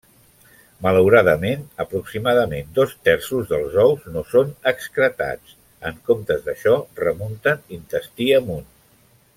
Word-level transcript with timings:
Malauradament, 0.85 1.65
aproximadament 1.83 2.71
dos 2.79 2.95
terços 3.09 3.51
dels 3.51 3.77
ous 3.83 4.09
no 4.15 4.23
són 4.31 4.49
excretats, 4.73 5.55
en 5.91 6.01
comptes 6.09 6.43
d'això 6.49 6.75
remunten 7.05 7.63
intestí 7.81 8.33
amunt. 8.41 8.67